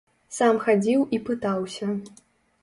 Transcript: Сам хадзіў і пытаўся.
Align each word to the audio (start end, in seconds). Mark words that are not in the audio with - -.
Сам 0.37 0.55
хадзіў 0.63 1.03
і 1.17 1.19
пытаўся. 1.29 1.91